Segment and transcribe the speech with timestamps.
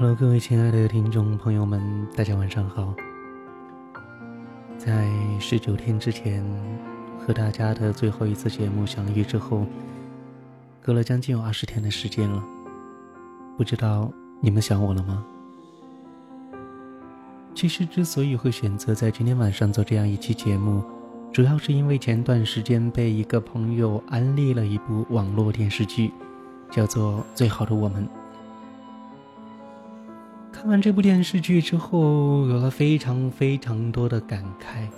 [0.00, 2.94] Hello，各位亲爱的听众朋友们，大家晚上好。
[4.78, 6.40] 在十九天之前
[7.18, 9.66] 和大家的最后一次节目相遇之后，
[10.80, 12.40] 隔了将近有二十天的时间了，
[13.56, 14.08] 不知道
[14.40, 15.26] 你们想我了吗？
[17.52, 20.80] 其实之所以会选择在今天晚上做这样一期节目，
[21.32, 26.12] 主要是因为前段时间被一个朋友安利了一部网络电视剧，
[26.70, 28.06] 叫做《最好的我们》。
[30.60, 34.88] 看完这部电视剧之后，有了非常非常多的感慨。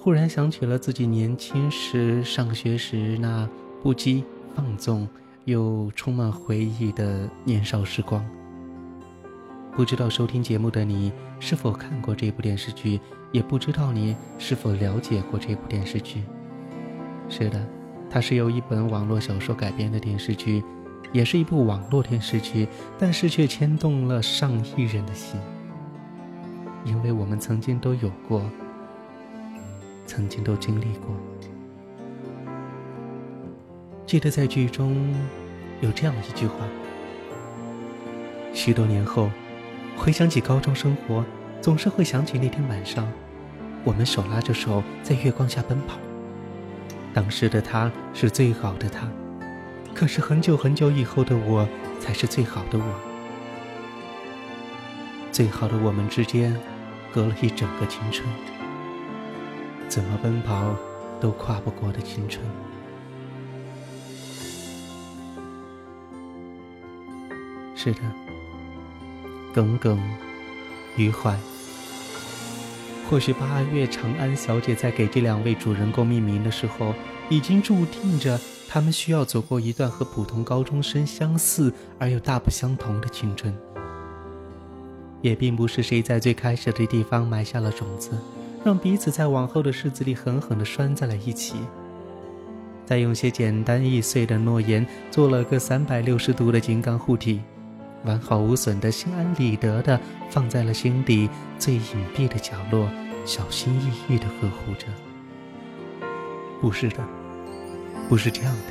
[0.00, 3.48] 忽然想起了自己年轻时上学时那
[3.84, 5.08] 不羁、放纵
[5.44, 8.20] 又充满回忆的年少时光。
[9.76, 12.98] 不知道收听节目的你是否看过这部电视剧，
[13.30, 16.24] 也不知道你是否了解过这部电视剧。
[17.28, 17.64] 是的，
[18.10, 20.64] 它是由一本网络小说改编的电视剧。
[21.12, 22.66] 也是一部网络电视剧，
[22.98, 25.40] 但是却牵动了上亿人的心，
[26.84, 28.42] 因为我们曾经都有过，
[30.06, 31.14] 曾经都经历过。
[34.06, 35.12] 记得在剧中
[35.80, 36.54] 有这样一句话：
[38.52, 39.30] 许多年后，
[39.96, 41.24] 回想起高中生活，
[41.60, 43.10] 总是会想起那天晚上，
[43.82, 45.98] 我们手拉着手在月光下奔跑，
[47.12, 49.08] 当时的他是最好的他。
[49.96, 51.66] 可是很久很久以后的我，
[51.98, 52.84] 才是最好的我。
[55.32, 56.54] 最好的我们之间，
[57.14, 58.28] 隔了一整个青春，
[59.88, 60.76] 怎么奔跑
[61.18, 62.44] 都跨不过的青春。
[67.74, 68.00] 是的，
[69.54, 69.98] 耿耿
[70.98, 71.34] 于怀。
[73.08, 76.92] 或许八月长安小姐在给这两位主人公命名的时候，
[77.28, 78.38] 已经注定着。
[78.68, 83.56] 他们需要走过一段和普通高中生相似而又大不相同的青春，
[85.22, 88.10] 也并不是谁在最开始的地方埋下了种子，
[88.64, 91.54] 让彼此在往后的日子里狠狠地拴在了一起，
[92.84, 97.40] 再用些简单易碎的诺言做了个三百六十度的金刚护体，
[98.04, 101.82] 完好无损的心安理得的放在了心底最隐
[102.16, 102.88] 蔽的角落，
[103.24, 104.86] 小心翼翼的呵护着。
[106.60, 107.04] 不是的。
[108.08, 108.62] 不是这样的。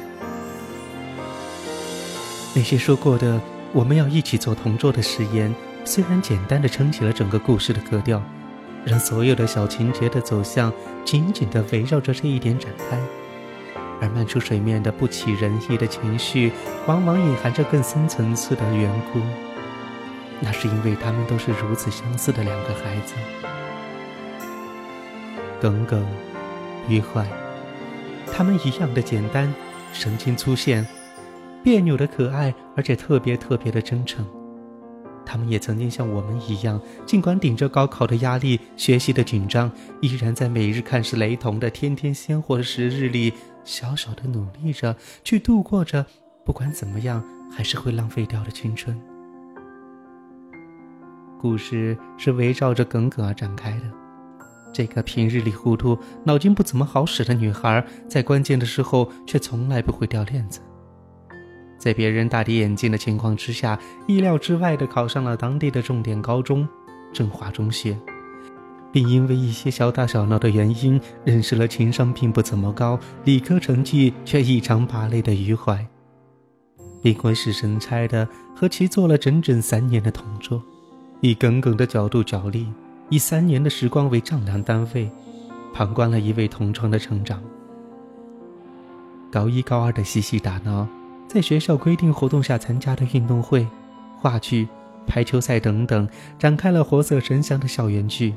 [2.53, 3.41] 那些说过的
[3.73, 5.53] 我们要一起做同桌的誓言，
[5.83, 8.23] 虽然简单的撑起了整个故事的格调，
[8.85, 10.71] 让所有的小情节的走向
[11.03, 12.97] 紧紧的围绕着这一点展开，
[14.01, 16.51] 而漫出水面的不起人意的情绪，
[16.87, 19.19] 往往隐含着更深层次的缘故。
[20.41, 23.13] 那是因为他们都是如此相似的两个孩子，
[25.61, 26.05] 耿耿
[26.89, 27.25] 于怀。
[28.33, 29.53] 他们一样的简单，
[29.93, 30.85] 神经粗线，
[31.63, 34.25] 别扭的可爱，而且特别特别的真诚。
[35.25, 43.33] 他们也曾经像我们一样，尽管顶着高考的压力、学习的紧张，依然在每日看似雷同的天天鲜活的时日里，
[43.65, 46.05] 小小的努力着，去度过着
[46.45, 47.21] 不管怎么样
[47.51, 48.97] 还是会浪费掉的青春。
[51.41, 53.83] 故事是围绕着耿耿而展开的。
[54.71, 60.59] 这个平日里糊涂、脑筋不怎么好使的女孩，在关键的时候却从来不会掉链子。
[61.77, 66.67] 在别人大跌眼镜的情况之下，意料之外的考上了当地的重点高中——
[67.13, 67.97] 振华中学，
[68.95, 75.85] 并因为一些小打小闹的原因，认识了情商并不怎么高、理科成绩却异常拔类的余淮，
[77.01, 78.25] 并鬼使神差地
[78.55, 80.63] 和其做了整整三年的同桌，
[81.19, 82.67] 以耿耿的角度角力。
[83.09, 85.11] 以三年的时光为丈量单位，
[85.73, 87.43] 旁观了一位同窗的成长。
[89.29, 90.87] 高一、高二的嬉戏打闹，
[91.27, 93.67] 在学校规定活动下参加的运动会、
[94.21, 94.69] 话剧、
[95.05, 96.07] 排球赛等等，
[96.39, 98.33] 展开了活色生香的校园剧。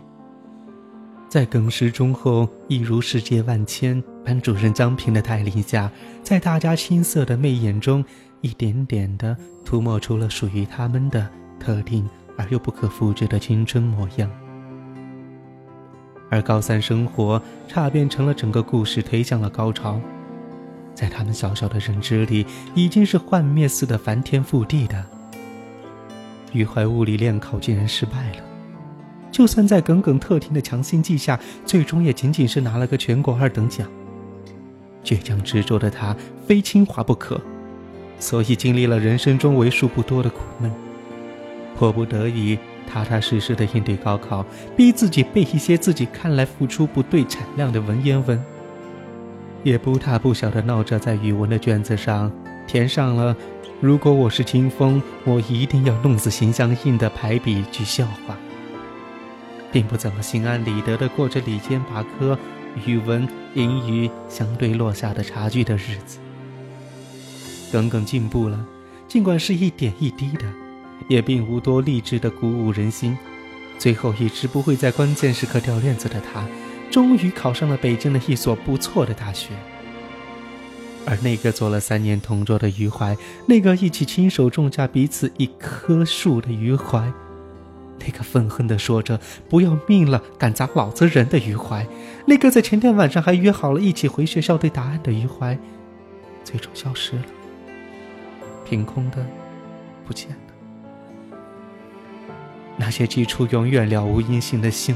[1.29, 5.91] 在耿时忠厚、一如世界万千班主任张平的带领下，
[6.23, 8.03] 在大家青涩的媚眼中，
[8.41, 11.29] 一点点的涂抹出了属于他们的
[11.61, 12.09] 特定
[12.39, 14.31] 而又不可复制的青春模样。
[16.31, 20.01] 而高三生活差变成了整个故事推向了高潮，
[20.95, 25.05] 在他们小小的认知里，已经是幻灭似的翻天覆地的。
[26.55, 28.48] 余淮物理练考竟然失败了，
[29.39, 33.87] 就算在耿耿特听的强心剂下，最终也仅仅是拿了个全国二等奖。
[35.05, 37.41] 倔强执着的他非清华不可，
[38.19, 40.73] 所以经历了人生中为数不多的苦闷，
[41.77, 42.59] 迫不得已。
[42.85, 44.45] 踏踏实实的应对高考，
[44.77, 48.43] 逼自己背一些自己看来付出不对产量的文言文，
[49.63, 52.33] 也不大不小的闹着在语文的卷子上
[52.67, 53.37] 填上了
[53.81, 58.37] 如果我是清风，我一定要弄死心相印的排比句笑话，
[59.73, 62.39] 并不怎么心安理得地过着里间把科、
[62.87, 66.19] 语文、英语相对落下的差距的日子。
[67.71, 68.65] 耿耿进步了，
[69.07, 70.47] 尽管是一点一滴的，
[71.09, 73.17] 也并无多励志的鼓舞人心。
[73.79, 76.47] 最后一直不会在关键时刻掉链子的他，
[76.91, 79.51] 终于考上了北京的一所不错的大学。
[81.07, 83.17] 而那个做了三年同桌的余淮，
[83.47, 87.11] 那个一起亲手种下彼此一棵树的余淮，
[88.01, 91.87] 那个愤恨地说着“不要命了，敢砸老子人”的余淮，
[92.27, 95.59] 那个在前天晚上还约好了一起回学校对答案的余淮，
[96.45, 97.23] 最终消失了，
[98.65, 99.27] 凭空的
[100.07, 100.37] 不见了。
[102.77, 104.95] 那些寄出永远了无音信的信。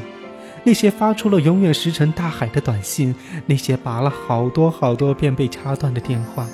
[0.64, 3.12] 那些发出了永远石沉大海的短信，
[3.46, 6.46] 那些拔了好多好多遍被掐断的电话，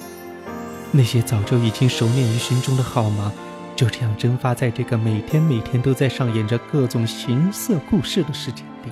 [0.92, 3.30] 那些早就已经熟念于心中的号码，
[3.78, 8.90] 就这样蒸发在这个每天每天都在上演着各种形色故事的世界里，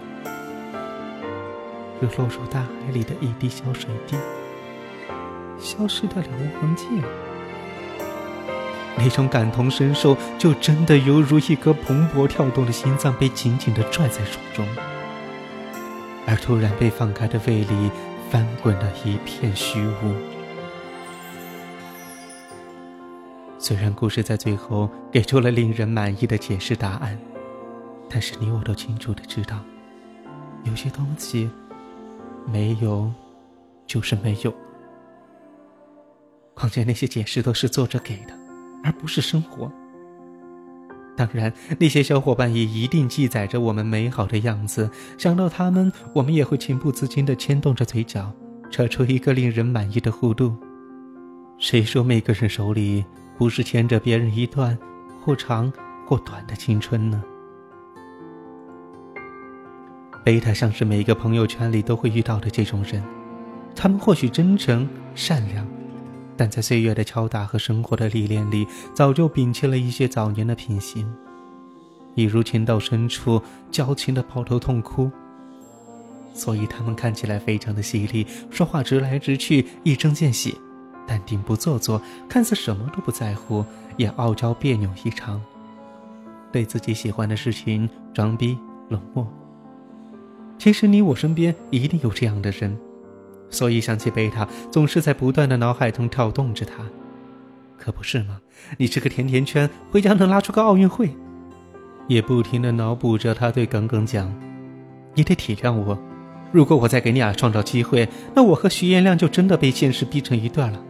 [2.00, 4.16] 如落入大海里的一滴小水滴，
[5.58, 6.86] 消失的了无痕迹。
[8.96, 14.64] 那种感同身受，就真的犹如一颗蓬勃跳动的心脏被紧紧地拽在手中。
[16.28, 17.90] 而突然被放开的胃里
[18.30, 20.35] 翻滚了一片虚无。
[23.66, 27.18] 虽然故事在最后给出了令人满意的解释答案，
[28.08, 29.58] 但是你我都清楚的知道，
[30.62, 31.50] 有些东西
[32.46, 33.12] 没有
[33.84, 34.54] 就是没有。
[36.54, 38.38] 况且那些解释都是作者给的，
[38.84, 39.69] 而不是生活。
[41.16, 44.88] 当然，那些小伙伴也一定记载着我们美好的样子。
[45.19, 48.32] 想到他们，我们也会情不自禁地牵动着嘴角，
[48.70, 50.56] 扯出一个令人满意的弧度。
[51.58, 53.04] 谁说每个人手里
[53.36, 54.76] 不是牵着别人一段
[55.24, 55.72] 或长
[56.06, 57.22] 或短的青春呢？
[60.24, 63.02] 贝塔像是每个朋友圈里都会遇到的这种人，
[63.74, 65.66] 他们或许真诚善良。
[66.36, 71.10] 但在岁月的敲打和生活的历练里，早就摒弃了一些早年的品行，
[72.14, 73.40] 一如情到深处
[73.70, 75.10] 矫情的抱头痛哭。
[76.34, 80.52] 所以他们看起来非常的犀利，说话直来直去，一针见血，
[81.06, 83.64] 淡定不做作，看似什么都不在乎，
[83.97, 85.41] 也傲娇别扭异常，
[86.50, 88.58] 对自己喜欢的事情装逼
[88.88, 89.26] 冷漠。
[90.58, 92.76] 其实你我身边一定有这样的人。
[93.49, 96.85] 所以想起贝塔，总是在不断的脑海中跳动着他，
[97.79, 98.41] 可不是吗？
[98.76, 101.11] 你这个甜甜圈，回家能拉出个奥运会。
[102.08, 104.35] 也不停的脑补着他对耿耿讲
[105.14, 105.97] ：“你得体谅我，
[106.50, 110.82] 如果我再给你俩创造机会，那我和徐彦亮就真的被现实逼成一段了。”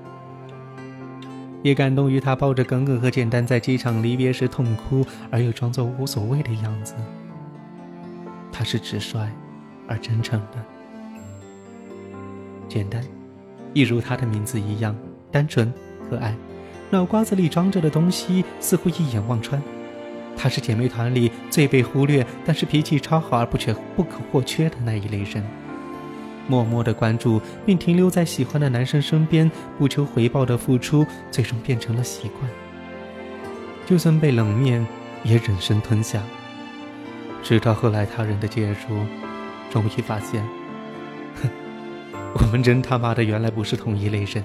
[1.66, 6.94] 也感动于他抱着耿耿和简单在机场离别时痛哭而又装作无所谓的样子。
[8.52, 9.28] 他是直率
[9.88, 10.64] 而真诚的。
[12.68, 13.02] 简单，
[13.74, 14.96] 一如他的名字一样，
[15.32, 15.72] 单纯
[16.08, 16.36] 可爱。
[16.90, 19.60] 脑瓜子里装着的东西似乎一眼望穿。
[20.36, 25.42] 他是姐妹团里最被忽略，但是脾气超好而不缺不可或缺的那一类人。
[26.48, 32.50] 默默的关注，并停留在喜欢的男生身边，不求回报的付出，最终变成了习惯。
[33.86, 34.86] 就算被冷面，
[35.24, 36.22] 也忍声吞下。
[37.42, 39.06] 直到后来他人的介入，
[39.70, 40.44] 终于发现。
[41.40, 41.48] 哼
[42.34, 44.42] 我们真他妈的原来不是同一类人，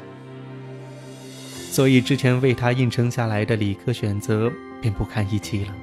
[1.72, 5.74] 所以之前为他硬撑下来的理科选择便不堪一击了。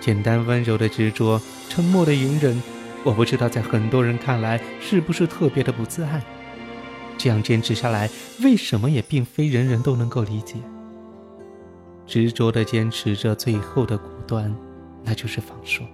[0.00, 1.40] 简单温柔的执着，
[1.70, 2.62] 沉默的隐忍，
[3.04, 6.22] 我不知道在很多人看来是不是特别的不自爱。
[7.16, 8.10] 这样坚持下来，
[8.42, 10.56] 为什么也并非人人都能够理解。
[12.06, 14.54] 执着的坚持着最后的果断，
[15.04, 15.84] 那就是放手。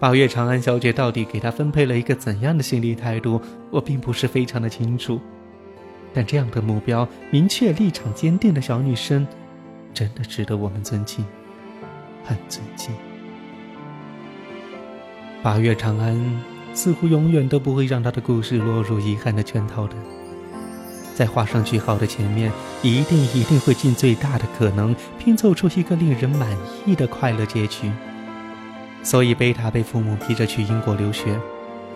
[0.00, 5.20] 八月长安小姐到底给他分配了一个怎样的心理态度，我并不是非常的清楚。
[6.12, 9.26] 但这样的目标明确、立场坚定的小女生，
[9.94, 11.24] 真的值得我们尊敬，
[12.24, 12.92] 很尊敬。
[15.44, 19.94] 八月长安似乎永远都不会让他的故事落入遗憾的圈套的，
[21.14, 26.48] 在画上句号的前面，一定一定会尽最大的可能拼凑出一个令人满
[26.86, 27.92] 意的快乐结局。
[29.02, 31.38] 所以，贝塔被父母逼着去英国留学，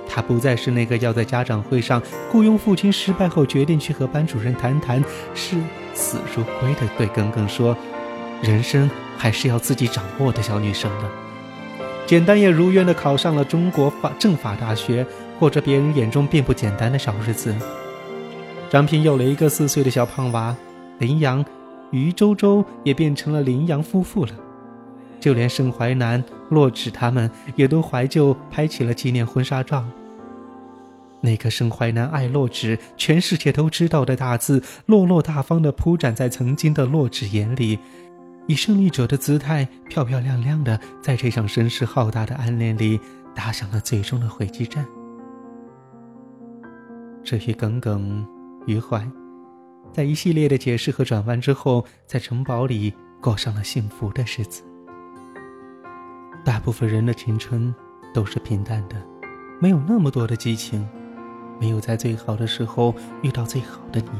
[0.07, 5.03] 他不再是那个要在家长会上雇佣父亲失败后决定去和班主任谈谈，
[5.35, 5.57] 视
[5.95, 7.75] 死如归的对耿耿说
[8.45, 11.11] ：“人生还是要自己掌握的小女生了。”
[12.09, 15.07] 简单也如愿的考上了中国法政法大学，
[15.39, 17.55] 过着别人眼中并不简单的小日子。
[18.71, 20.57] 张平有了一个四岁的小胖娃，
[21.01, 21.45] 林阳、
[21.91, 24.33] 于周周也变成了林阳夫妇了。
[25.21, 29.85] 就连盛淮南、洛枳他们也都怀旧拍起了纪念婚纱照。
[31.21, 37.79] 那个盛淮南爱洛枳，全世界都知道的大字，落落大方的铺展在曾经的洛枳眼里，
[38.49, 42.99] 以胜利者的姿态，漂漂亮亮的在这场声势浩大的暗恋里
[43.35, 44.87] 打响了最终的回击战。
[47.23, 48.27] 至于耿耿
[48.67, 49.07] 于怀，
[49.93, 54.63] 在一系列的解释和转弯之后，在城堡里过上了幸福的日子。
[56.43, 57.75] 大部分人的青春
[58.15, 58.97] 都是平淡的，
[59.61, 60.89] 没有那么多的激情。
[61.61, 64.11] 没有在最好的时候遇到最好的你，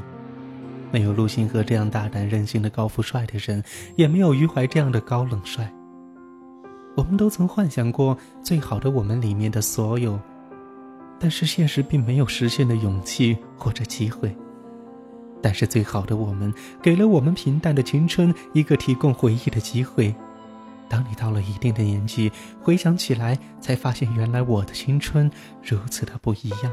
[0.91, 3.63] 没有陆星河这样大胆任性的高富帅的人，
[3.97, 5.73] 也没有余淮这样的高冷帅。
[6.97, 10.19] 我们都曾幻想过最好的我们里面的所有，
[11.21, 14.35] 但是现实并没有实现的勇气或者机会。
[15.41, 16.53] 但是最好的我们
[16.83, 20.13] 给了我们平淡的青春一个提供回忆的机会。
[20.89, 25.31] 当你到了一定的年纪，回想起来，才发现原来我的青春
[25.63, 26.73] 如此的不一样。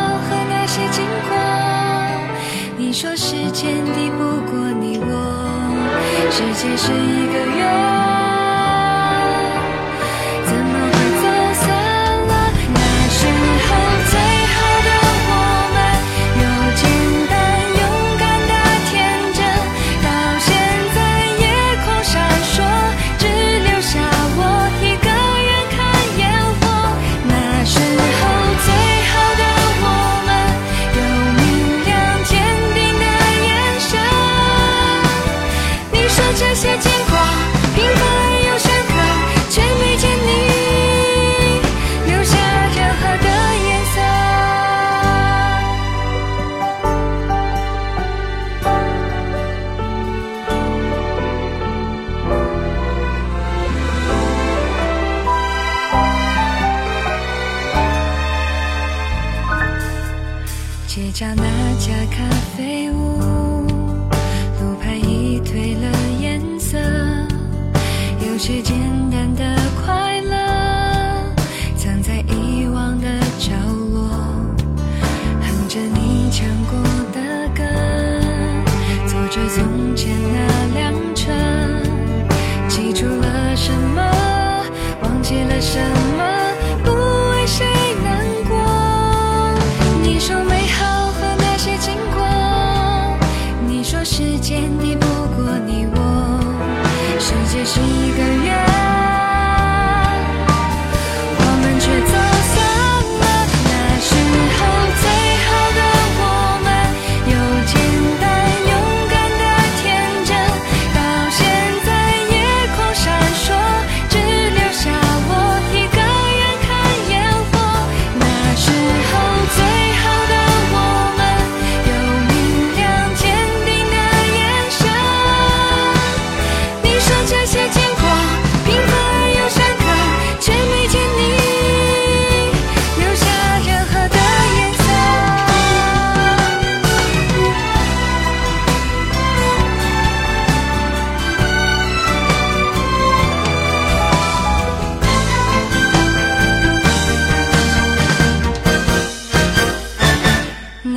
[2.91, 5.07] 你说时间抵不过你我，
[6.29, 7.90] 世界是一个圆。
[36.33, 37.00] 这些经。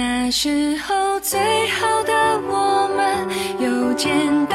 [0.06, 2.12] 那时候最好的
[2.46, 3.26] 我们
[3.58, 4.12] 有简
[4.46, 4.53] 单